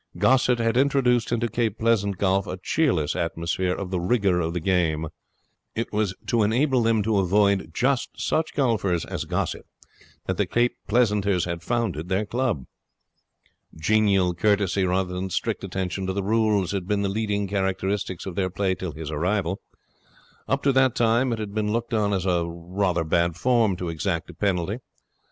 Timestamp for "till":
18.73-18.93